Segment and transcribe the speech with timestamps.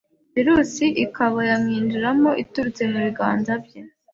[0.33, 3.79] virusi ikaba yamwinjiramo iturutse mu biganza bye.